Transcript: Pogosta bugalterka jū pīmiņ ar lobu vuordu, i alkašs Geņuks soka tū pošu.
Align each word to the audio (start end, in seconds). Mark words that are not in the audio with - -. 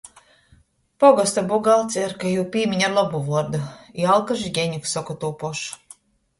Pogosta 1.03 1.43
bugalterka 1.51 2.33
jū 2.37 2.47
pīmiņ 2.57 2.83
ar 2.89 2.97
lobu 2.97 3.21
vuordu, 3.29 3.63
i 4.03 4.11
alkašs 4.17 4.51
Geņuks 4.59 4.99
soka 5.01 5.21
tū 5.25 5.35
pošu. 5.47 5.81